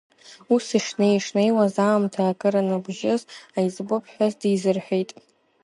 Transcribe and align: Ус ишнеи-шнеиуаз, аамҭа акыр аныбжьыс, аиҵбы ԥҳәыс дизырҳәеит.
Ус 0.53 0.65
ишнеи-шнеиуаз, 0.77 1.75
аамҭа 1.87 2.21
акыр 2.31 2.55
аныбжьыс, 2.61 3.21
аиҵбы 3.57 3.97
ԥҳәыс 4.03 4.33
дизырҳәеит. 4.39 5.09